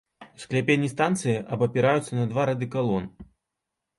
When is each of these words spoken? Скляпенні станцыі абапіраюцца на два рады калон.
Скляпенні 0.43 0.87
станцыі 0.93 1.35
абапіраюцца 1.57 2.11
на 2.19 2.25
два 2.31 2.47
рады 2.51 2.65
калон. 2.77 3.03